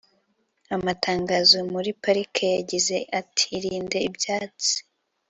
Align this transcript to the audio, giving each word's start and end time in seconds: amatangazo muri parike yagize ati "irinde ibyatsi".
amatangazo 0.75 1.57
muri 1.73 1.89
parike 2.01 2.45
yagize 2.57 2.95
ati 3.19 3.43
"irinde 3.57 3.97
ibyatsi". 4.07 4.73